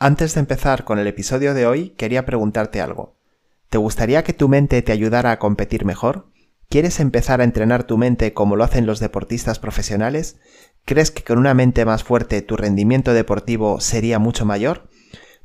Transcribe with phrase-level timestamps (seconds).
[0.00, 3.16] Antes de empezar con el episodio de hoy, quería preguntarte algo.
[3.68, 6.28] ¿Te gustaría que tu mente te ayudara a competir mejor?
[6.68, 10.38] ¿Quieres empezar a entrenar tu mente como lo hacen los deportistas profesionales?
[10.84, 14.88] ¿Crees que con una mente más fuerte tu rendimiento deportivo sería mucho mayor?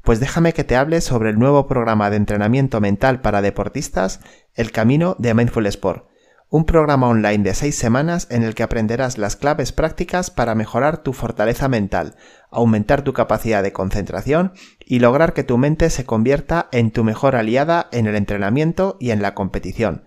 [0.04, 4.20] Pues déjame que te hable sobre el nuevo programa de entrenamiento mental para deportistas,
[4.54, 6.06] El Camino de Mindful Sport
[6.54, 11.00] un programa online de seis semanas en el que aprenderás las claves prácticas para mejorar
[11.00, 12.16] tu fortaleza mental,
[12.54, 14.54] aumentar tu capacidad de concentración
[14.86, 19.12] y lograr que tu mente se convierta en tu mejor aliada en el entrenamiento y
[19.12, 20.04] en la competición.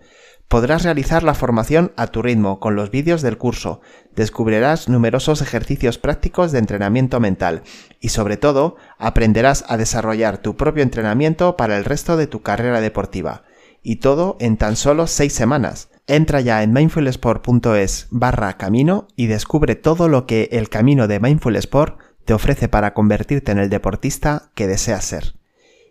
[0.47, 3.81] Podrás realizar la formación a tu ritmo con los vídeos del curso,
[4.15, 7.63] descubrirás numerosos ejercicios prácticos de entrenamiento mental
[7.99, 12.79] y sobre todo aprenderás a desarrollar tu propio entrenamiento para el resto de tu carrera
[12.79, 13.43] deportiva.
[13.83, 15.89] Y todo en tan solo seis semanas.
[16.07, 21.57] Entra ya en mindfulsport.es barra camino y descubre todo lo que el camino de Mindful
[21.57, 25.39] Sport te ofrece para convertirte en el deportista que deseas ser.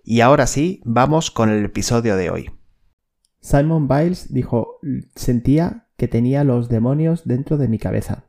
[0.05, 2.51] Y ahora sí, vamos con el episodio de hoy.
[3.41, 4.79] Simon Biles dijo,
[5.15, 8.27] sentía que tenía los demonios dentro de mi cabeza.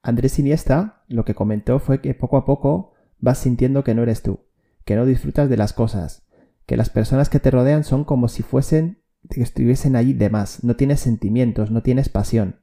[0.00, 4.22] Andrés Iniesta lo que comentó fue que poco a poco vas sintiendo que no eres
[4.22, 4.46] tú,
[4.86, 6.26] que no disfrutas de las cosas,
[6.64, 10.64] que las personas que te rodean son como si fuesen que estuviesen allí de más,
[10.64, 12.62] no tienes sentimientos, no tienes pasión.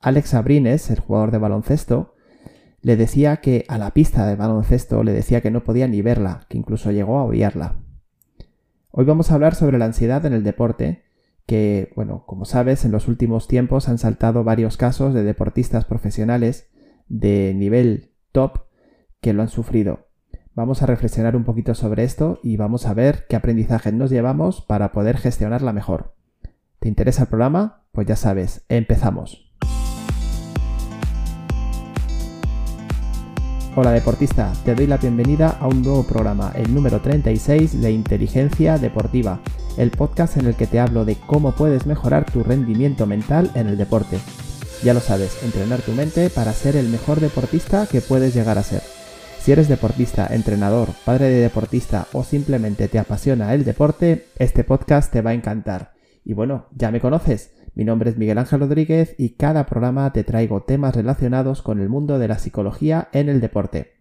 [0.00, 2.13] Alex Abrines, el jugador de baloncesto,
[2.84, 6.44] le decía que a la pista de baloncesto le decía que no podía ni verla,
[6.50, 7.76] que incluso llegó a odiarla.
[8.90, 11.02] Hoy vamos a hablar sobre la ansiedad en el deporte,
[11.46, 16.68] que, bueno, como sabes, en los últimos tiempos han saltado varios casos de deportistas profesionales
[17.08, 18.66] de nivel top
[19.22, 20.08] que lo han sufrido.
[20.52, 24.60] Vamos a reflexionar un poquito sobre esto y vamos a ver qué aprendizaje nos llevamos
[24.60, 26.16] para poder gestionarla mejor.
[26.80, 27.86] ¿Te interesa el programa?
[27.92, 29.53] Pues ya sabes, empezamos.
[33.76, 38.78] Hola deportista, te doy la bienvenida a un nuevo programa, el número 36 de Inteligencia
[38.78, 39.40] Deportiva,
[39.76, 43.66] el podcast en el que te hablo de cómo puedes mejorar tu rendimiento mental en
[43.66, 44.20] el deporte.
[44.84, 48.62] Ya lo sabes, entrenar tu mente para ser el mejor deportista que puedes llegar a
[48.62, 48.82] ser.
[49.40, 55.12] Si eres deportista, entrenador, padre de deportista o simplemente te apasiona el deporte, este podcast
[55.12, 55.94] te va a encantar.
[56.24, 57.50] Y bueno, ya me conoces.
[57.74, 61.88] Mi nombre es Miguel Ángel Rodríguez y cada programa te traigo temas relacionados con el
[61.88, 63.94] mundo de la psicología en el deporte.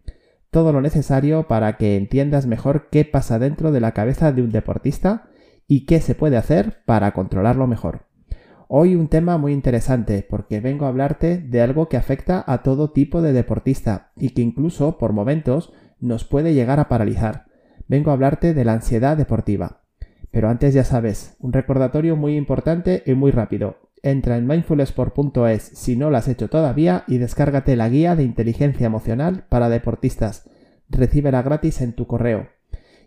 [0.52, 4.52] Todo lo necesario para que entiendas mejor qué pasa dentro de la cabeza de un
[4.52, 5.30] deportista
[5.68, 8.06] y qué se puede hacer para controlarlo mejor.
[8.68, 12.92] Hoy un tema muy interesante porque vengo a hablarte de algo que afecta a todo
[12.92, 17.46] tipo de deportista y que incluso por momentos nos puede llegar a paralizar.
[17.88, 19.83] Vengo a hablarte de la ansiedad deportiva.
[20.34, 23.78] Pero antes ya sabes, un recordatorio muy importante y muy rápido.
[24.02, 28.88] Entra en mindfulsport.es si no lo has hecho todavía y descárgate la guía de inteligencia
[28.88, 30.50] emocional para deportistas.
[30.90, 32.48] Recíbela gratis en tu correo.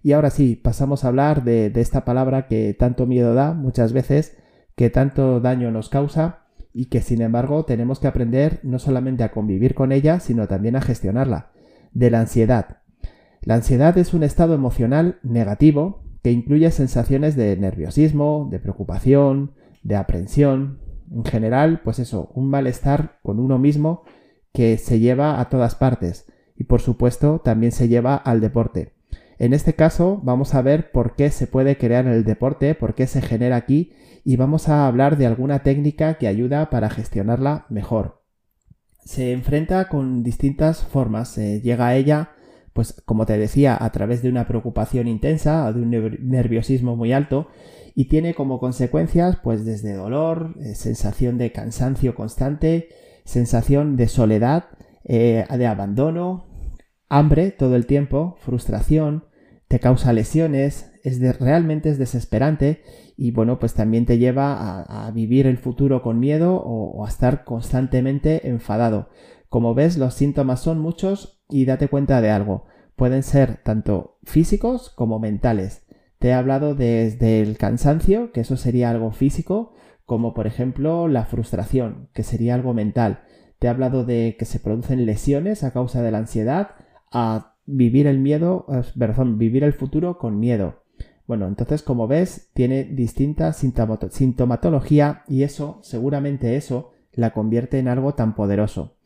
[0.04, 3.92] Y ahora sí, pasamos a hablar de, de esta palabra que tanto miedo da muchas
[3.92, 4.36] veces
[4.76, 9.32] que tanto daño nos causa y que sin embargo tenemos que aprender no solamente a
[9.32, 11.50] convivir con ella, sino también a gestionarla,
[11.90, 12.82] de la ansiedad.
[13.42, 19.52] La ansiedad es un estado emocional negativo que incluye sensaciones de nerviosismo, de preocupación,
[19.84, 24.02] de aprensión, en general, pues eso, un malestar con uno mismo
[24.52, 26.26] que se lleva a todas partes
[26.56, 28.94] y por supuesto también se lleva al deporte.
[29.38, 33.06] En este caso vamos a ver por qué se puede crear el deporte, por qué
[33.06, 33.92] se genera aquí
[34.24, 38.24] y vamos a hablar de alguna técnica que ayuda para gestionarla mejor.
[39.04, 42.32] Se enfrenta con distintas formas, se llega a ella
[42.76, 47.48] pues como te decía, a través de una preocupación intensa, de un nerviosismo muy alto,
[47.96, 52.90] y tiene como consecuencias, pues desde dolor, eh, sensación de cansancio constante,
[53.24, 54.66] sensación de soledad,
[55.02, 56.46] eh, de abandono,
[57.08, 59.24] hambre todo el tiempo, frustración,
[59.66, 62.82] te causa lesiones, es realmente es desesperante
[63.16, 67.44] y bueno, pues también te lleva a, vivir el futuro con miedo o, a estar
[67.44, 69.08] constantemente enfadado.
[69.48, 72.66] Como ves, los síntomas son muchos y date cuenta de algo.
[72.96, 75.86] Pueden ser tanto físicos como mentales.
[76.18, 79.74] Te he hablado desde el cansancio, que eso sería algo físico,
[80.06, 83.20] como por ejemplo la frustración, que sería algo mental.
[83.58, 86.70] Te he hablado de que se producen lesiones a causa de la ansiedad,
[87.12, 90.82] a vivir el miedo, eh, perdón, vivir el futuro con miedo.
[91.26, 98.14] Bueno, entonces como ves, tiene distinta sintomatología y eso, seguramente eso, la convierte en algo
[98.14, 98.96] tan poderoso.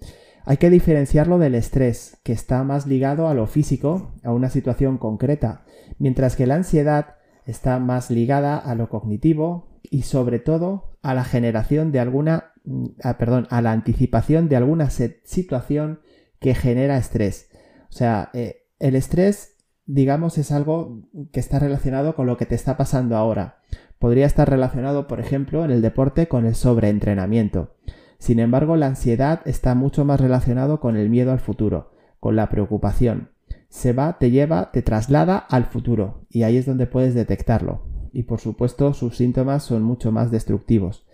[0.44, 4.98] Hay que diferenciarlo del estrés, que está más ligado a lo físico, a una situación
[4.98, 5.64] concreta,
[5.98, 7.16] mientras que la ansiedad
[7.46, 12.86] está más ligada a lo cognitivo y sobre todo a la generación de alguna, mm,
[13.02, 16.00] ah, perdón, a la anticipación de alguna situación
[16.38, 17.48] que genera estrés.
[17.90, 19.56] O sea, eh, el estrés
[19.92, 21.02] digamos, es algo
[21.32, 23.58] que está relacionado con lo que te está pasando ahora.
[23.98, 27.74] Podría estar relacionado, por ejemplo, en el deporte con el sobreentrenamiento.
[28.20, 31.90] Sin embargo, la ansiedad está mucho más relacionado con el miedo al futuro,
[32.20, 33.30] con la preocupación.
[33.70, 37.80] Se va, te lleva, te traslada al futuro, y ahí es donde puedes detectarlo.
[38.12, 41.06] Y por supuesto, sus síntomas son mucho más destructivos.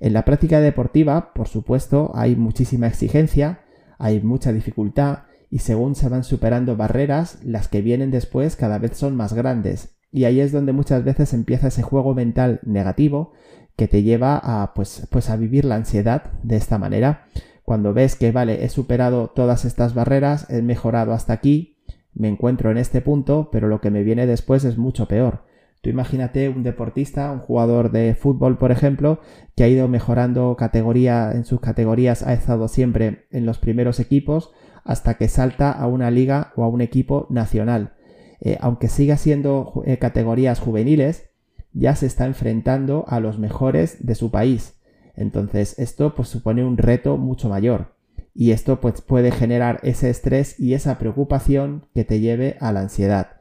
[0.00, 3.60] En la práctica deportiva, por supuesto, hay muchísima exigencia,
[3.98, 8.98] hay mucha dificultad, y según se van superando barreras, las que vienen después cada vez
[8.98, 9.96] son más grandes.
[10.12, 13.32] Y ahí es donde muchas veces empieza ese juego mental negativo
[13.80, 17.24] que te lleva a pues, pues a vivir la ansiedad de esta manera.
[17.64, 21.78] Cuando ves que vale, he superado todas estas barreras, he mejorado hasta aquí,
[22.12, 25.44] me encuentro en este punto, pero lo que me viene después es mucho peor.
[25.80, 29.20] Tú imagínate un deportista, un jugador de fútbol, por ejemplo,
[29.56, 34.52] que ha ido mejorando categoría en sus categorías, ha estado siempre en los primeros equipos,
[34.84, 37.94] hasta que salta a una liga o a un equipo nacional.
[38.42, 41.29] Eh, aunque siga siendo eh, categorías juveniles,
[41.72, 44.74] ya se está enfrentando a los mejores de su país.
[45.16, 47.94] Entonces esto pues supone un reto mucho mayor
[48.34, 52.80] y esto pues puede generar ese estrés y esa preocupación que te lleve a la
[52.80, 53.32] ansiedad.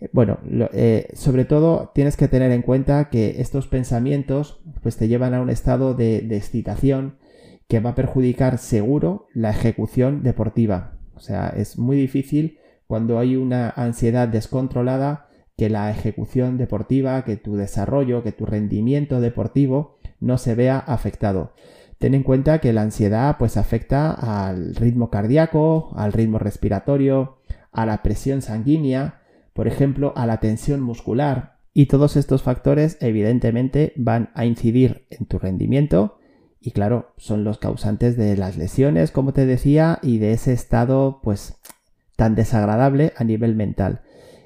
[0.00, 0.38] Eh, bueno,
[1.14, 5.50] sobre todo tienes que tener en cuenta que estos pensamientos pues te llevan a un
[5.50, 7.16] estado de excitación
[7.68, 10.94] que va a perjudicar seguro la ejecución deportiva.
[11.14, 15.27] O sea, es muy difícil cuando hay una ansiedad descontrolada
[15.58, 21.52] que la ejecución deportiva, que tu desarrollo, que tu rendimiento deportivo no se vea afectado.
[21.98, 27.38] Ten en cuenta que la ansiedad pues afecta al ritmo cardíaco, al ritmo respiratorio,
[27.72, 29.22] a la presión sanguínea,
[29.52, 31.56] por ejemplo, a la tensión muscular.
[31.74, 36.18] Y todos estos factores evidentemente van a incidir en tu rendimiento
[36.60, 41.20] y claro, son los causantes de las lesiones, como te decía, y de ese estado
[41.22, 41.56] pues
[42.16, 44.02] tan desagradable a nivel mental.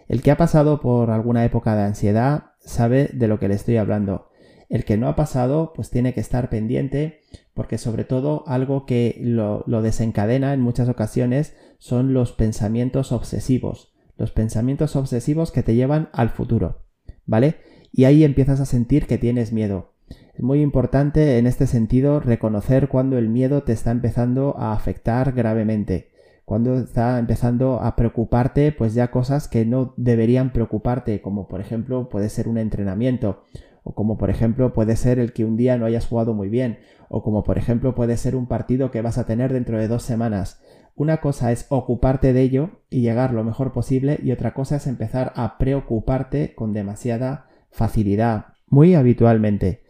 [0.08, 3.76] El que ha pasado por alguna época de ansiedad sabe de lo que le estoy
[3.76, 4.28] hablando.
[4.68, 7.20] El que no ha pasado pues tiene que estar pendiente
[7.54, 13.92] porque sobre todo algo que lo, desencadena en muchas ocasiones son los pensamientos obsesivos.
[14.16, 16.82] Los pensamientos obsesivos que te llevan al futuro.
[17.26, 17.56] ¿Vale?
[17.92, 19.92] Y ahí empiezas a sentir que tienes miedo
[20.34, 25.32] es muy importante en este sentido reconocer cuando el miedo te está empezando a afectar
[25.32, 26.11] gravemente,
[26.52, 32.10] cuando está empezando a preocuparte pues ya cosas que no deberían preocuparte, como por ejemplo
[32.10, 33.44] puede ser un entrenamiento,
[33.84, 36.80] o como por ejemplo puede ser el que un día no hayas jugado muy bien,
[37.08, 40.02] o como por ejemplo puede ser un partido que vas a tener dentro de dos
[40.02, 40.60] semanas.
[40.94, 44.86] Una cosa es ocuparte de ello y llegar lo mejor posible y otra cosa es
[44.86, 49.84] empezar a preocuparte con demasiada facilidad, muy habitualmente.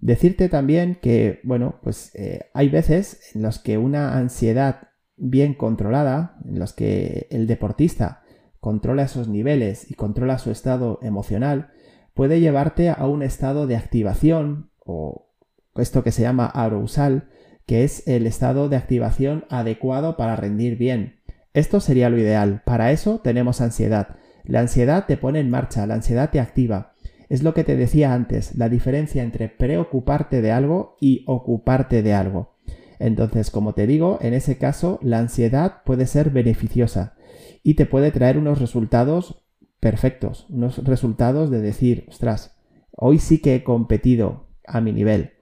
[0.00, 6.36] Decirte también que, bueno, pues eh, hay veces en los que una ansiedad bien controlada,
[6.44, 8.22] en los que el deportista
[8.60, 11.70] controla esos niveles y controla su estado emocional,
[12.14, 15.28] puede llevarte a un estado de activación o
[15.76, 17.28] esto que se llama arousal,
[17.66, 21.20] que es el estado de activación adecuado para rendir bien.
[21.52, 22.62] Esto sería lo ideal.
[22.64, 24.16] Para eso tenemos ansiedad.
[24.44, 26.94] La ansiedad te pone en marcha, la ansiedad te activa.
[27.28, 32.12] Es lo que te decía antes, la diferencia entre preocuparte de algo y ocuparte de
[32.12, 32.53] algo.
[32.98, 37.14] Entonces, como te digo, en ese caso la ansiedad puede ser beneficiosa
[37.62, 39.42] y te puede traer unos resultados
[39.80, 42.56] perfectos, unos resultados de decir, ostras,
[42.90, 45.32] hoy sí que he competido a mi nivel.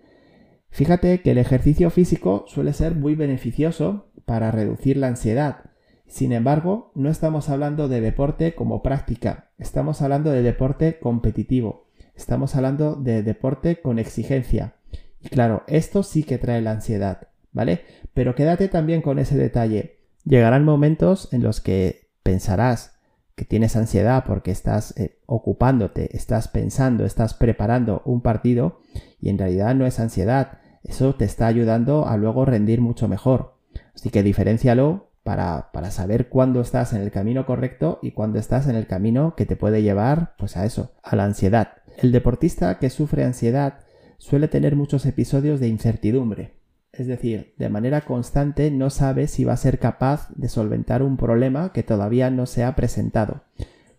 [0.71, 5.73] Fíjate que el ejercicio físico suele ser muy beneficioso para reducir la ansiedad,
[6.13, 12.55] sin embargo, no estamos hablando de deporte como práctica, estamos hablando de deporte competitivo, estamos
[12.55, 14.75] hablando de deporte con exigencia.
[15.23, 17.83] Y claro, esto sí que trae la ansiedad, ¿vale?
[18.15, 19.99] Pero quédate también con ese detalle.
[20.25, 22.93] Llegarán momentos en los que pensarás
[23.35, 28.81] que tienes ansiedad porque estás eh, ocupándote, estás pensando, estás preparando un partido
[29.21, 30.59] y en realidad no es ansiedad.
[30.85, 33.55] Eso te está ayudando a luego rendir mucho mejor.
[33.95, 38.77] Así que diferencialo para, saber cuándo estás en el camino correcto y cuándo estás en
[38.77, 41.75] el camino que te puede llevar, pues a eso, a la ansiedad.
[41.99, 43.81] El deportista que sufre ansiedad
[44.19, 46.62] suele tener muchos episodios de incertidumbre.
[46.93, 51.17] Es decir, de manera constante no sabe si va a ser capaz de solventar un
[51.17, 53.45] problema que todavía no se ha presentado.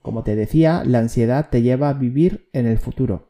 [0.03, 3.29] Como te decía, la ansiedad te lleva a vivir en el futuro.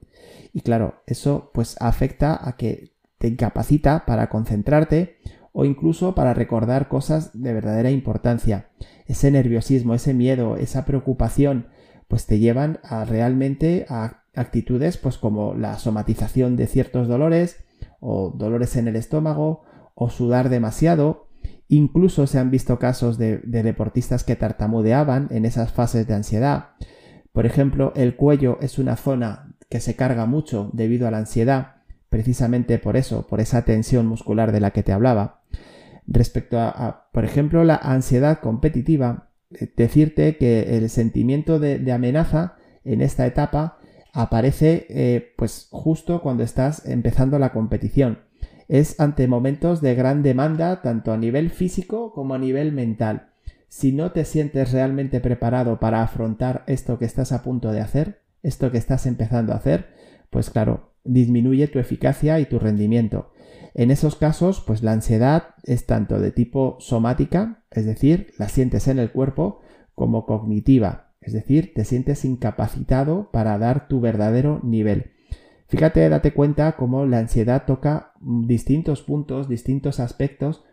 [0.52, 5.18] Y claro, eso pues afecta a que te incapacita para concentrarte
[5.54, 8.68] o incluso para recordar cosas de verdadera importancia.
[9.06, 11.68] Ese nerviosismo, ese miedo, esa preocupación,
[12.10, 17.64] pues te llevan a realmente a actitudes pues como la somatización de ciertos dolores
[18.04, 19.64] o dolores en el estómago
[19.96, 21.28] o sudar demasiado
[21.74, 26.70] Incluso se han visto casos de, deportistas que tartamudeaban en esas fases de ansiedad.
[27.32, 31.78] Por ejemplo, el cuello es una zona que se carga mucho debido a la ansiedad,
[32.10, 35.42] precisamente por eso, por esa tensión muscular de la que te hablaba.
[36.06, 43.02] Respecto a, por ejemplo, la ansiedad competitiva, eh, decirte que el sentimiento de, amenaza en
[43.02, 43.80] esta etapa
[44.14, 48.20] aparece eh, pues justo cuando estás empezando la competición
[48.68, 53.30] es ante momentos de gran demanda tanto a nivel físico como a nivel mental.
[53.68, 58.22] Si no te sientes realmente preparado para afrontar esto que estás a punto de hacer,
[58.44, 59.90] esto que estás empezando a hacer,
[60.30, 63.32] pues claro, disminuye tu eficacia y tu rendimiento.
[63.74, 68.88] En esos casos, pues la ansiedad es tanto de tipo somática, es decir, la sientes
[68.88, 69.62] en el cuerpo,
[69.96, 75.12] como cognitiva, es decir, te sientes incapacitado para dar tu verdadero nivel.
[75.68, 80.64] Fíjate, date cuenta cómo la ansiedad toca distintos puntos, distintos aspectos,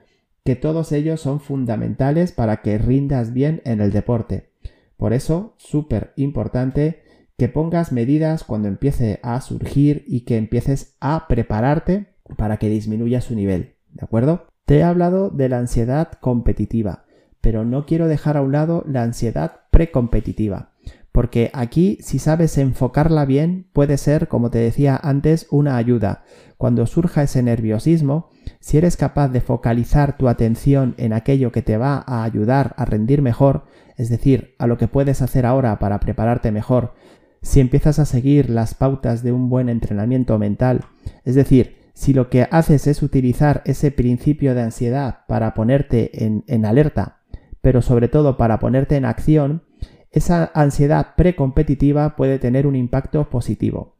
[0.44, 4.50] que todos ellos son fundamentales para que rindas bien en el deporte.
[4.96, 7.02] Por eso, súper importante
[7.38, 13.22] que pongas medidas cuando empiece a surgir y que empieces a prepararte para que disminuya
[13.22, 13.76] su nivel.
[13.92, 14.46] ¿De acuerdo?
[14.66, 17.06] Te he hablado de la ansiedad competitiva,
[17.40, 20.70] pero no quiero dejar a un lado la ansiedad precompetitiva
[21.12, 26.22] porque aquí si sabes enfocarla bien puede ser, como te decía antes, una ayuda.
[26.56, 28.28] Cuando surja ese nerviosismo,
[28.60, 32.84] si eres capaz de focalizar tu atención en aquello que te va a ayudar a
[32.84, 33.64] rendir mejor,
[33.96, 36.94] es decir, a lo que puedes hacer ahora para prepararte mejor,
[37.42, 40.84] si empiezas a seguir las pautas de un buen entrenamiento mental,
[41.24, 46.44] es decir, si lo que haces es utilizar ese principio de ansiedad para ponerte en,
[46.46, 47.19] en alerta,
[47.60, 49.62] pero sobre todo para ponerte en acción,
[50.10, 53.96] esa ansiedad precompetitiva puede tener un impacto positivo.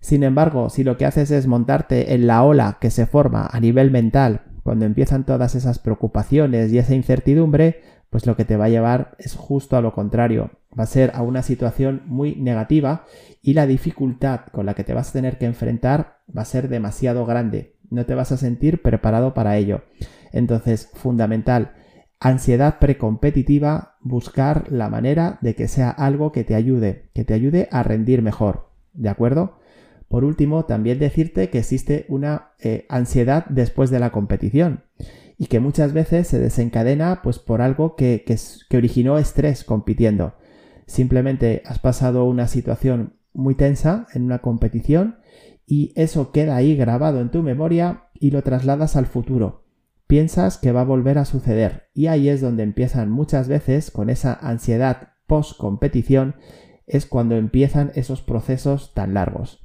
[0.00, 3.58] Sin embargo, si lo que haces es montarte en la ola que se forma a
[3.60, 8.66] nivel mental cuando empiezan todas esas preocupaciones y esa incertidumbre, pues lo que te va
[8.66, 10.50] a llevar es justo a lo contrario.
[10.78, 13.04] Va a ser a una situación muy negativa
[13.42, 16.68] y la dificultad con la que te vas a tener que enfrentar va a ser
[16.68, 17.76] demasiado grande.
[17.90, 19.82] No te vas a sentir preparado para ello.
[20.32, 21.74] Entonces, fundamental,
[22.18, 27.68] Ansiedad precompetitiva, buscar la manera de que sea algo que te ayude, que te ayude
[27.70, 28.70] a rendir mejor.
[28.94, 29.58] ¿De acuerdo?
[30.08, 34.84] Por último, también decirte que existe una eh, ansiedad después de la competición
[35.36, 40.34] y que muchas veces se desencadena pues por algo que, que originó estrés compitiendo.
[40.86, 45.18] Simplemente has pasado una situación muy tensa en una competición
[45.66, 49.65] y eso queda ahí grabado en tu memoria y lo trasladas al futuro
[50.06, 54.10] piensas que va a volver a suceder y ahí es donde empiezan muchas veces con
[54.10, 56.36] esa ansiedad post competición
[56.86, 59.64] es cuando empiezan esos procesos tan largos.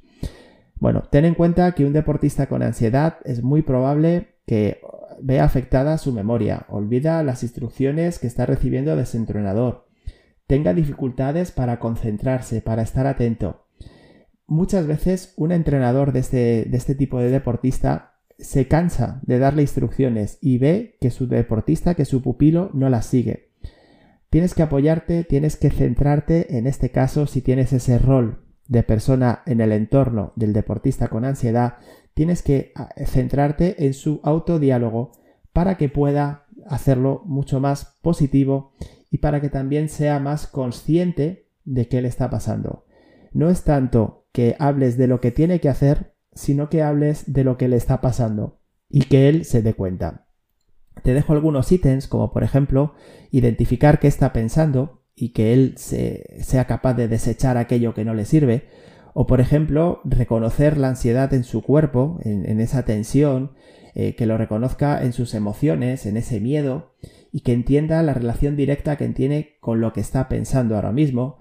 [0.76, 4.80] Bueno, ten en cuenta que un deportista con ansiedad es muy probable que
[5.20, 9.86] vea afectada su memoria, olvida las instrucciones que está recibiendo de su entrenador,
[10.48, 13.66] tenga dificultades para concentrarse, para estar atento.
[14.46, 18.11] Muchas veces un entrenador de este, de este tipo de deportista
[18.42, 23.06] se cansa de darle instrucciones y ve que su deportista, que su pupilo no las
[23.06, 23.50] sigue.
[24.30, 29.42] Tienes que apoyarte, tienes que centrarte en este caso si tienes ese rol de persona
[29.46, 31.74] en el entorno del deportista con ansiedad,
[32.14, 35.12] tienes que ah, centrarte en su autodiálogo
[35.52, 38.72] para que pueda hacerlo mucho más positivo
[39.10, 42.86] y para que también sea más consciente de qué le está pasando.
[43.32, 47.44] No es tanto que hables de lo que tiene que hacer, sino que hables de
[47.44, 50.26] lo que le está pasando y que él se dé cuenta.
[51.02, 52.94] Te dejo algunos ítems como por ejemplo
[53.30, 58.24] identificar qué está pensando y que él sea capaz de desechar aquello que no le
[58.24, 58.68] sirve
[59.14, 63.52] o por ejemplo reconocer la ansiedad en su cuerpo, en, esa tensión,
[63.94, 66.94] eh, que lo reconozca en sus emociones, en ese miedo
[67.30, 71.38] y que entienda la relación directa que tiene con lo que está pensando ahora mismo.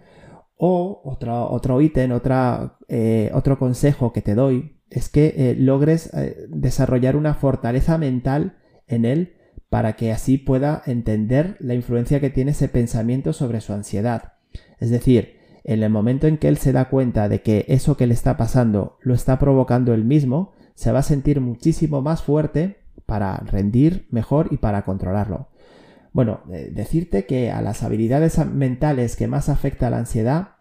[0.55, 6.45] O otro, ítem, otra, eh, otro consejo que te doy es que eh, logres eh,
[6.49, 8.57] desarrollar una fortaleza mental
[8.87, 9.33] en él
[9.69, 14.33] para que así pueda entender la influencia que tiene ese pensamiento sobre su ansiedad.
[14.79, 18.05] Es decir, en el momento en que él se da cuenta de que eso que
[18.05, 22.77] le está pasando lo está provocando él mismo, se va a sentir muchísimo más fuerte
[23.05, 25.47] para rendir mejor y para controlarlo.
[26.11, 30.55] Bueno, eh, decirte que a las habilidades mentales que más afecta la ansiedad,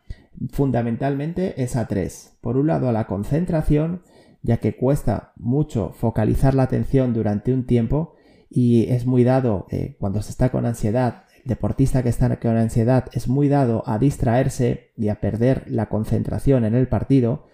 [0.53, 2.37] fundamentalmente es a tres.
[2.41, 4.03] Por un lado a la concentración,
[4.43, 8.15] ya que cuesta mucho focalizar la atención durante un tiempo
[8.49, 12.57] y es muy dado eh, cuando se está con ansiedad, el deportista que está con
[12.57, 17.47] ansiedad es muy dado a distraerse y a perder la concentración en el partido.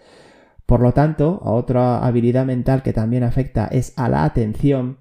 [0.65, 4.97] Por lo tanto, otra habilidad mental que también afecta es a la atención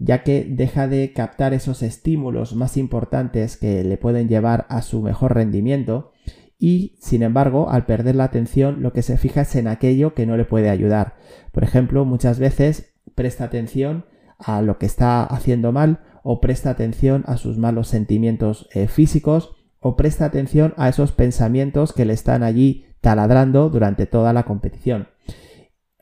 [0.00, 5.02] ya que deja de captar esos estímulos más importantes que le pueden llevar a su
[5.02, 6.09] mejor rendimiento
[6.60, 10.26] y, sin embargo, al perder la atención lo que se fija es en aquello que
[10.26, 11.16] no le puede ayudar.
[11.52, 14.04] Por ejemplo, muchas veces presta atención
[14.38, 19.56] a lo que está haciendo mal o presta atención a sus malos sentimientos eh, físicos
[19.80, 25.08] o presta atención a esos pensamientos que le están allí taladrando durante toda la competición.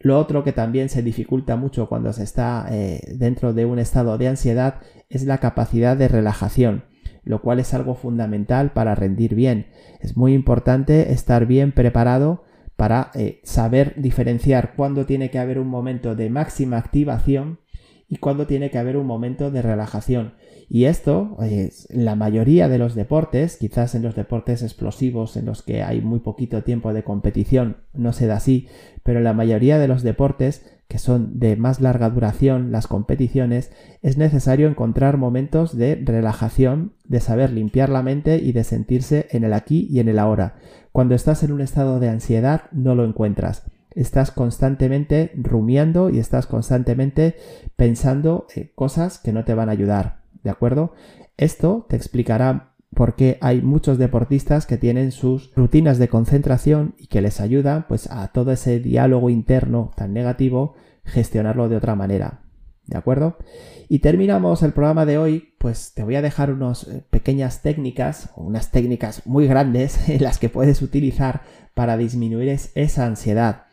[0.00, 4.18] Lo otro que también se dificulta mucho cuando se está eh, dentro de un estado
[4.18, 6.84] de ansiedad es la capacidad de relajación,
[7.28, 9.66] lo cual es algo fundamental para rendir bien.
[10.00, 12.42] Es muy importante estar bien preparado
[12.74, 17.58] para eh, saber diferenciar cuándo tiene que haber un momento de máxima activación
[18.08, 20.34] y cuándo tiene que haber un momento de relajación.
[20.70, 25.44] Y esto, es en la mayoría de los deportes, quizás en los deportes explosivos en
[25.44, 28.68] los que hay muy poquito tiempo de competición, no se da así,
[29.02, 33.70] pero en la mayoría de los deportes que son de más larga duración, las competiciones,
[34.02, 39.44] es necesario encontrar momentos de relajación, de saber limpiar la mente y de sentirse en
[39.44, 40.56] el aquí y en el ahora.
[40.92, 43.64] Cuando estás en un estado de ansiedad no lo encuentras
[43.98, 47.34] estás constantemente rumiando y estás constantemente
[47.74, 50.94] pensando cosas que no te van a ayudar, ¿de acuerdo?
[51.36, 57.06] Esto te explicará por qué hay muchos deportistas que tienen sus rutinas de concentración y
[57.06, 62.42] que les ayuda pues a todo ese diálogo interno tan negativo gestionarlo de otra manera.
[62.86, 63.36] ¿De acuerdo?
[63.90, 68.30] Y terminamos el programa de hoy, pues te voy a dejar unas eh, pequeñas técnicas,
[68.34, 71.42] unas técnicas muy grandes en las que puedes utilizar
[71.74, 73.64] para disminuir esa ansiedad.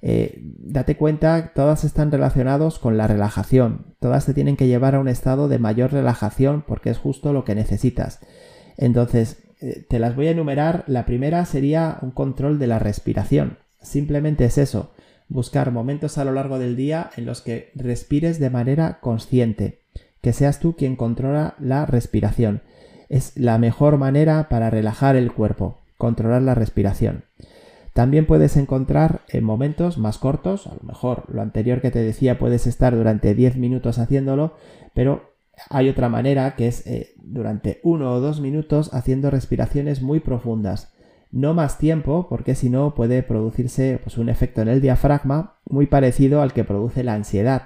[0.00, 3.94] Eh, date cuenta, todas están relacionados con la relajación.
[4.00, 7.44] Todas te tienen que llevar a un estado de mayor relajación porque es justo lo
[7.44, 8.20] que necesitas.
[8.78, 10.84] Entonces, eh, te las voy a enumerar.
[10.86, 13.58] La primera sería un control de la respiración.
[13.82, 14.92] Simplemente es eso,
[15.28, 19.80] buscar momentos a lo largo del día en los que respires de manera consciente,
[20.22, 22.62] que seas tú quien controla la respiración.
[23.08, 27.24] Es la mejor manera para relajar el cuerpo, controlar la respiración.
[27.94, 32.38] También puedes encontrar en momentos más cortos, a lo mejor lo anterior que te decía
[32.38, 34.54] puedes estar durante 10 minutos haciéndolo,
[34.94, 35.32] pero
[35.70, 40.92] hay otra manera que es eh, durante uno o dos minutos haciendo respiraciones muy profundas.
[41.30, 45.86] No más tiempo, porque si no puede producirse pues, un efecto en el diafragma muy
[45.86, 47.64] parecido al que produce la ansiedad.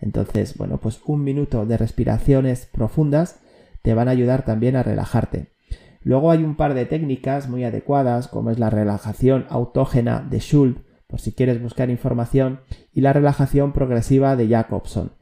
[0.00, 3.40] Entonces, bueno, pues un minuto de respiraciones profundas
[3.82, 5.52] te van a ayudar también a relajarte.
[6.04, 10.82] Luego hay un par de técnicas muy adecuadas, como es la relajación autógena de Schultz,
[11.06, 12.60] por si quieres buscar información,
[12.92, 15.12] y la relajación progresiva de Jacobson.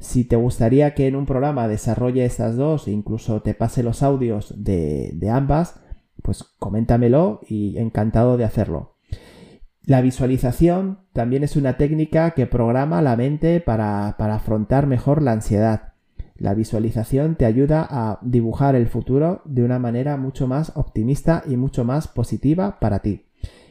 [0.00, 4.02] Si te gustaría que en un programa desarrolle estas dos e incluso te pase los
[4.02, 5.80] audios de, ambas,
[6.22, 8.96] pues coméntamelo y encantado de hacerlo.
[9.82, 15.94] La visualización también es una técnica que programa la mente para afrontar mejor la ansiedad.
[16.38, 21.56] La visualización te ayuda a dibujar el futuro de una manera mucho más optimista y
[21.56, 23.27] mucho más positiva para ti.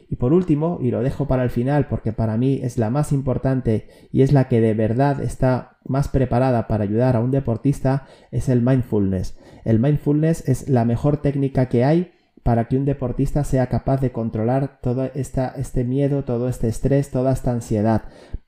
[0.10, 3.12] Y por último, y lo dejo para el final porque para mí es la más
[3.12, 8.06] importante y es la que de verdad está más preparada para ayudar a un deportista,
[8.32, 9.38] es el mindfulness.
[9.65, 12.12] El mindfulness es la mejor técnica que hay
[12.43, 17.34] para que un deportista sea capaz de controlar todo este miedo, todo este estrés, toda
[17.34, 18.04] esta ansiedad.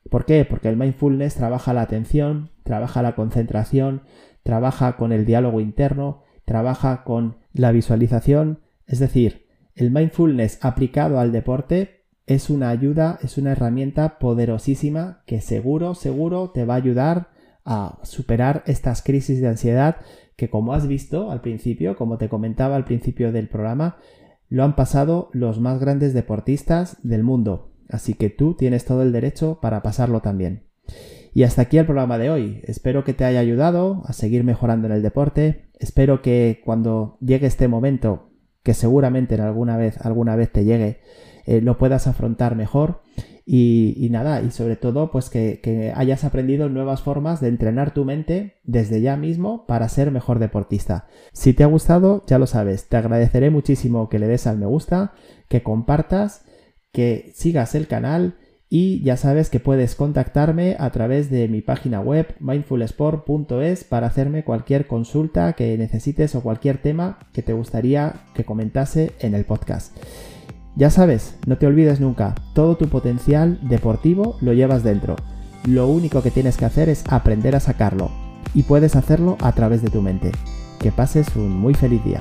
[0.10, 0.46] ¿Por qué?
[0.46, 4.04] Porque el mindfulness trabaja la atención, trabaja la concentración,
[4.44, 9.49] trabaja con el diálogo interno, trabaja con la visualización, es decir,
[9.80, 16.50] el mindfulness aplicado al deporte es una ayuda, es una herramienta poderosísima que seguro, seguro
[16.50, 17.30] te va a ayudar
[17.64, 19.96] a superar estas crisis de ansiedad
[20.36, 23.96] que como has visto al principio, como te comentaba al principio del programa,
[24.50, 27.72] lo han pasado los más grandes deportistas del mundo.
[27.88, 30.64] Así que tú tienes todo el derecho para pasarlo también.
[31.34, 32.62] Y hasta aquí el programa de hoy.
[32.64, 35.70] Espero que te haya ayudado a seguir mejorando en el deporte.
[35.80, 38.29] Espero que cuando llegue este momento,
[38.64, 41.00] que seguramente en alguna vez, alguna vez te llegue,
[41.46, 43.02] eh, lo puedas afrontar mejor
[43.52, 48.60] y, nada, y sobre todo, pues que, hayas aprendido nuevas formas de entrenar tu mente
[48.64, 51.08] desde ya mismo para ser mejor deportista.
[51.34, 54.68] Si te ha gustado, ya lo sabes, te agradeceré muchísimo que le des al me
[54.68, 55.14] gusta,
[55.48, 56.46] que compartas,
[56.92, 58.38] que sigas el canal
[58.70, 64.44] y ya sabes que puedes contactarme a través de mi página web mindfulsport.es para hacerme
[64.44, 69.98] cualquier consulta que necesites o cualquier tema que te gustaría que comentase en el podcast.
[70.76, 75.16] Ya sabes, no te olvides nunca, todo tu potencial deportivo lo llevas dentro.
[75.66, 78.12] Lo único que tienes que hacer es aprender a sacarlo.
[78.54, 80.32] Y puedes hacerlo a través de tu mente.
[80.80, 82.20] Que pases un muy feliz día.